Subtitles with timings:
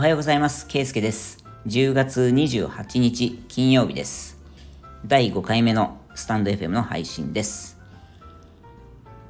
[0.00, 0.66] おはようございます。
[0.66, 1.44] ケイスケです。
[1.66, 4.38] 10月28日金曜日です。
[5.04, 7.78] 第5回目のスタンド FM の配信です。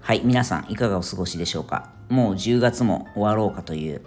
[0.00, 1.90] はい、皆さんいかがお過ごしでしょうか？
[2.08, 4.02] もう10月も終わろうかという、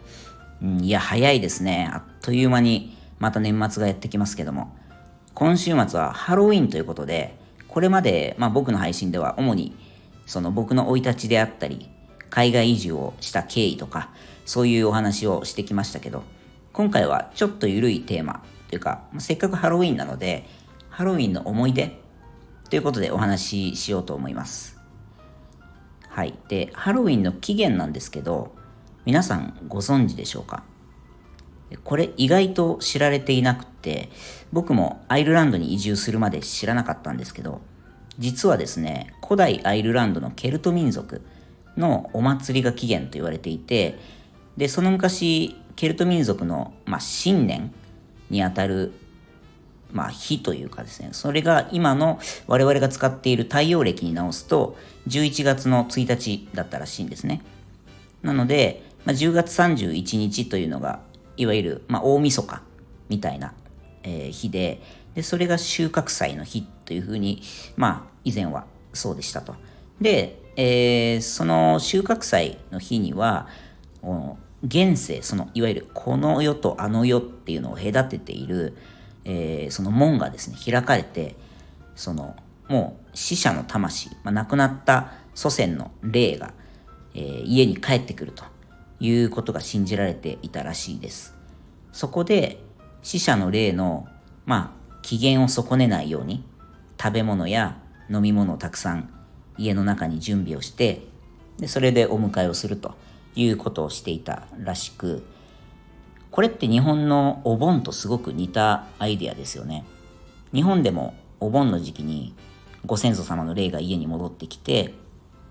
[0.61, 1.89] うん、いや、早いですね。
[1.93, 4.73] あっという間にまた年末がやってきますけども、
[5.33, 7.35] 今週末はハロウィンということで、
[7.67, 9.75] これまで、まあ、僕の配信では主に
[10.25, 11.90] その僕の生い立ちであったり、
[12.30, 14.09] 海外移住をした経緯とか、
[14.45, 16.23] そういうお話をしてきましたけど、
[16.75, 20.45] 今回はちょっと緩いテーマというか、せっかくハロウィンなので、
[20.89, 22.02] ハロウィンの思い出
[22.70, 24.77] ということでお話ししようと思います。
[26.09, 26.38] はい。
[26.49, 28.53] で、ハロウィンの起源なんですけど、
[29.05, 30.66] 皆さんご存知でしょうか？
[31.85, 34.09] これ意外と知られていなくて、
[34.52, 37.61] 僕もアイルランドに移住するまで知らなかったんですけど、
[38.19, 41.21] 実はですね、古代アイルランドのケルト民族
[41.77, 43.97] のお祭りが起源と言われていて、
[44.57, 47.73] で、その昔、ケルト民族の、まあ、新年
[48.30, 48.94] にあたる、
[49.92, 57.42] まあ、日というかですね、それが今の我々が使っている太陽暦に直すと、11月の1日だったらしいんですね。
[58.22, 61.00] なので、まあ、10月31日というのが、
[61.38, 62.62] いわゆる、まあ、大晦日
[63.09, 63.53] みたいな、
[64.03, 64.81] えー日で
[65.16, 67.42] で、それが収穫祭の日というふうに、
[67.78, 69.56] まあ、以前はそうでしたと。
[70.02, 73.48] で、えーその収穫祭の日には、
[74.64, 78.78] 現世、その、いわゆるこの世とあの世っていうのを隔てている、
[79.23, 81.36] えーその門がですね、開かれて、
[81.95, 82.36] その、
[82.67, 86.53] もう死者の魂、まあ、亡くなった祖先の霊が、
[87.14, 88.44] えー家に帰ってくると
[89.00, 91.36] いうことが信じられていたらしいです。
[91.92, 92.59] そこで
[93.03, 94.08] 死者の霊の、
[94.45, 96.44] まあ、機嫌を損ねないように
[97.00, 97.78] 食べ物や
[98.09, 99.09] 飲み物をたくさん
[99.58, 101.08] 家の中に準備をして
[101.58, 102.95] でそれでお迎えをすると
[103.36, 105.25] いうことをしていたらしく
[106.31, 109.85] これって日本のお盆とすごく似たアイデアですよね。
[110.53, 112.34] 日本でもお盆の時期に
[112.85, 114.94] ご先祖様の霊が家に戻ってきて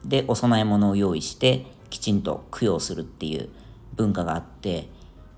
[0.05, 3.49] でお供え物を用意してきちんと供養するっていう
[3.95, 4.89] 文化があって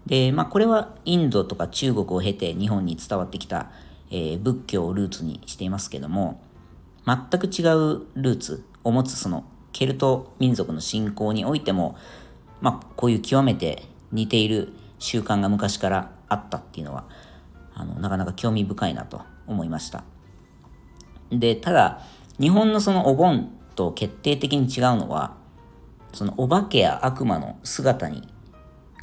[0.06, 3.70] でまあこれはインドとか中国を経て日本に伝わってきた、
[4.10, 6.42] えー仏教をルーツにしていますけども
[7.06, 11.96] 全く違うルーツを持つそのケルト民族の信仰においても
[12.60, 17.04] まあこういう極めて似ている習慣が昔からあったっていうのは
[17.74, 20.04] あのなかなか興味深いなと思いました。
[21.30, 22.00] で、ただ、
[22.40, 25.36] 日本のそのお盆と決定的に違うのは、
[26.12, 28.26] そのお化けや悪魔の姿に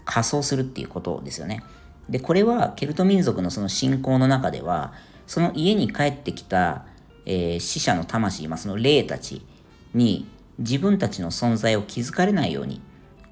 [0.05, 1.63] 仮装するっていうことですよね。
[2.09, 4.93] で、これはケルト民族のその信仰の中では、
[5.27, 6.85] その家に帰ってきた、
[7.25, 9.45] えー死者の魂、まあ、その霊たち
[9.93, 10.27] に
[10.59, 12.81] 自分たちの存在を気づかれないように、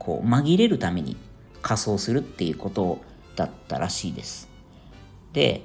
[0.01, 1.15] こう紛れるために
[1.61, 3.01] 仮装するっていうこと
[3.35, 4.49] だったらしいです。
[5.31, 5.61] で、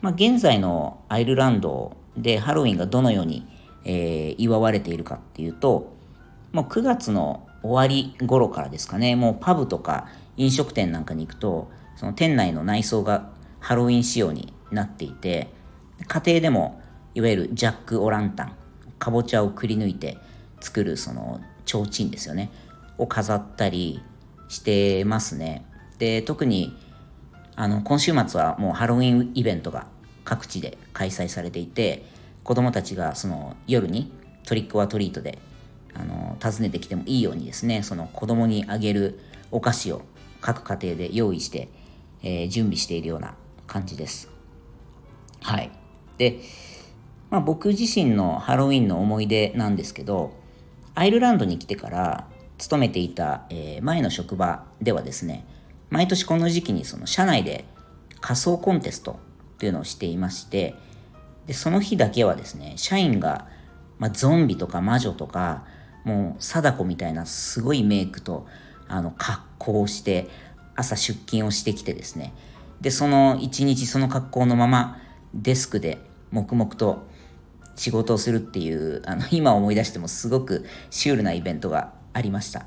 [0.00, 3.46] まあ、現在のアイルランドでハロウィンがどのように、
[3.84, 5.92] えー祝われているかっていうと
[6.52, 10.08] もう9月の終わり頃からですかねもうパブとか
[10.38, 13.30] 飲食店なんかに行くとその店内の内装が
[13.60, 15.48] ハロウィン仕様になっていて
[16.08, 16.80] 家庭でも
[17.14, 18.56] いわゆるジャック・オランタン
[18.98, 20.16] かぼちゃをくり抜いて
[20.60, 22.50] 作るその提灯ですよね
[22.98, 24.02] を飾ったり
[24.48, 25.64] してますね。
[25.98, 26.76] で特に
[27.56, 29.86] あの今週末はもうハロウィンイベントが
[30.24, 32.04] 各地で開催されていて
[32.42, 34.12] 子供たちがその夜に
[34.46, 35.38] トリック・オア・トリートで
[35.94, 40.02] あの訪ねてきてもいいようにですねその子供にあげるお菓子を
[40.40, 41.68] 各家庭で用意して、
[42.22, 43.34] えー準備しているような
[43.66, 44.28] 感じです。
[45.40, 45.70] はい。
[46.18, 46.40] で、
[47.30, 50.32] まあ、僕自身のハロウィンの思い出なんですけど
[50.94, 52.28] アイルランドに来てから
[52.58, 55.44] 勤めていた、え前の職場ではですね
[55.90, 57.64] 毎年この時期にその社内で
[58.20, 59.18] 仮装コンテスト
[59.58, 60.74] というのをしていまして
[61.46, 63.46] でその日だけはですね社員が、
[63.98, 65.64] まあ、ゾンビとか魔女とか
[66.04, 68.46] もう貞子みたいなすごいメイクと
[68.88, 70.28] あの格好をして
[70.74, 72.32] 朝出勤をしてきてですね
[72.80, 74.98] でその一日その格好のまま
[75.32, 75.98] デスクで
[76.30, 77.06] 黙々と
[77.76, 82.66] 仕事をするっていうあの今思い出してもすごくシュールなイベントがありました。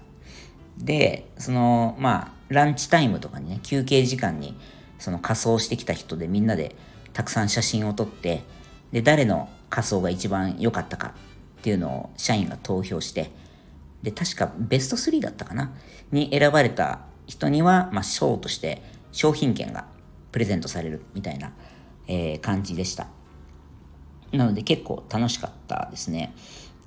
[0.77, 4.55] でそのまあランチタイムとかにね休憩時間に
[4.99, 6.75] その仮装してきた人でみんなで
[7.13, 8.43] たくさん写真を撮って
[8.91, 11.15] で誰の仮装が一番良かったか
[11.59, 13.31] っていうのを社員が投票して
[14.03, 15.73] で確かベスト3だったかな？
[16.11, 19.87] に選ばれた人には、まあ、賞として商品券が
[20.31, 21.51] プレゼントされるみたいな、
[22.07, 23.07] えー感じでした。
[24.31, 26.33] なので結構楽しかったですね。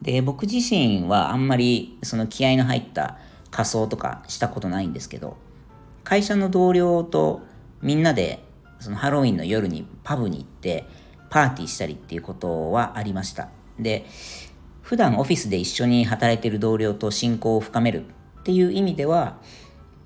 [0.03, 3.19] で、僕自身はあんまりその気合の入った
[3.51, 5.37] 仮装とかしたことないんですけど、
[6.05, 7.43] 会社の同僚と
[7.83, 8.43] みんなで
[8.79, 10.87] そのハロウィンの夜にパブに行って
[11.29, 13.49] パーティーしたりっていうことはありました。
[13.79, 14.05] で
[14.83, 18.07] 普段オフィスで一緒に働いてる同僚と親交を深める
[18.41, 19.39] っていう意味では、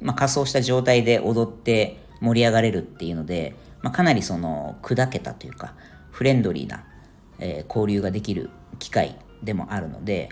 [0.01, 5.75] まあ、仮装した状態で踊って盛り上がれるっていうので、まあ、かなりその砕けたというか
[6.11, 6.85] フレンドリーな、
[7.39, 8.51] えー、交流ができる
[8.85, 10.29] 機会でもあるので、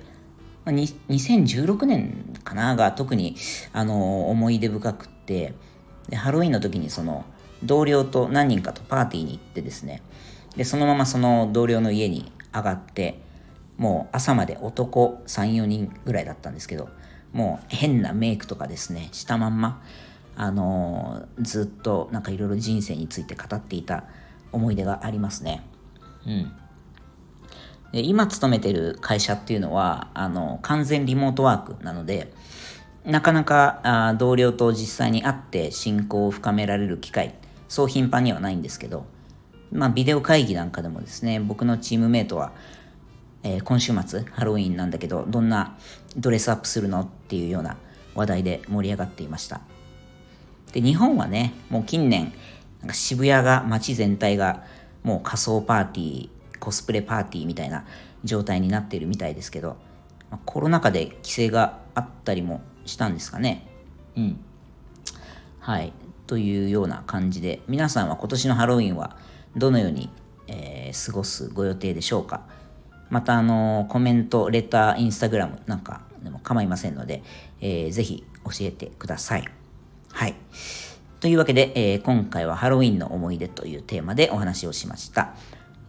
[0.67, 3.35] まあ、2016年かなが特に
[3.73, 5.55] あの思い出深くって
[6.11, 7.25] でハロウィンの時にその
[7.65, 10.03] 同僚と何人かとパーティーに行ってですね
[10.55, 13.23] でそのままその同僚の家に上がって
[13.79, 16.91] もう朝まで男34人ぐらいだったんですけど
[17.33, 19.83] もう変なメイクとかですねしたまんま
[20.37, 24.05] あのー、ずっとなんかいろいろ人生について語っていた
[24.51, 25.63] 思い出がありますね。
[26.27, 26.53] うん。
[27.93, 32.33] で今勤めてる会社っていうのはあの完全リモートワークなので
[33.05, 37.35] なかなかあ同僚と実際に会って親交を深められる機会
[37.69, 39.07] そう頻繁にはないんですけど
[39.71, 42.53] まあビデオ会議なんかでもですね僕のチームメイトは
[43.45, 45.77] えー、今週末ハロウィンなんだけどどんな
[46.17, 47.77] ドレスアップするのっていうような
[48.15, 49.61] 話題で盛り上がっていました。
[50.73, 52.33] で日本はねもう近年
[52.81, 54.65] なんか渋谷が街全体が
[55.03, 56.29] もう仮装パーティー
[56.63, 57.85] コスプレパーティーみたいな
[58.23, 59.77] 状態になっているみたいですけど、
[60.31, 63.67] まあ、コロナ禍で規制があったりもしたんですかね
[64.17, 64.45] うん
[65.59, 65.93] はい
[66.29, 69.17] というような感じで皆さんは今年のハロウィンは
[69.57, 70.09] どのように、
[70.47, 72.47] えー、過ごすご予定でしょうか
[73.11, 77.23] またあのコメント、レター、インスタグラムなんかでも構いませんので、
[77.61, 79.45] えー、ぜひ教えてください。
[80.11, 80.35] はい。
[81.21, 85.35] というわけで、えー、今回はハロウィンの思い出というテーマでお話をしました。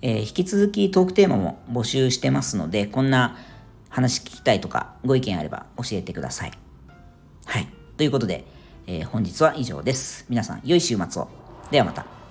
[0.06, 3.38] えー、引き続きトークテーマも募集してますので、こんな
[3.90, 6.52] 話聞きたいとかご意見あれば教えてください。
[7.46, 7.68] はい。
[7.96, 8.44] ということで、
[8.86, 10.26] えー、本日は以上です。
[10.28, 11.30] 皆さん、良い週末を。
[11.72, 12.23] ではまた。